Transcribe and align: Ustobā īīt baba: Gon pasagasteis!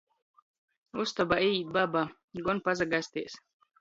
Ustobā 1.03 1.39
īīt 1.49 1.69
baba: 1.77 2.03
Gon 2.49 2.63
pasagasteis! 2.71 3.37